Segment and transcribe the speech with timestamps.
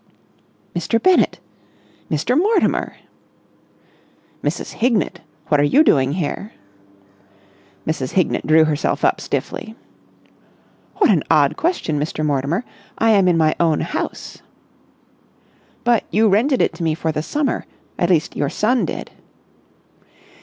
[0.75, 0.99] "Mr.
[0.99, 1.39] Bennett!
[2.09, 2.35] Mr.
[2.35, 2.95] Mortimer!"
[4.43, 4.71] "Mrs.
[4.73, 5.21] Hignett!
[5.49, 6.53] What are you doing here?"
[7.85, 8.13] Mrs.
[8.13, 9.75] Hignett drew herself up stiffly.
[10.95, 12.25] "What an odd question, Mr.
[12.25, 12.65] Mortimer!
[12.97, 14.39] I am in my own house!"
[15.83, 17.67] "But you rented it to me for the summer.
[17.99, 19.11] At least, your son did."